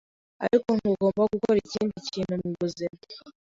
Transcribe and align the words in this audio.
Ariko 0.45 0.69
ntugomba 0.77 1.21
gukora 1.33 1.57
ikindi 1.65 1.95
kintu 2.09 2.33
mubuzima, 2.43 2.97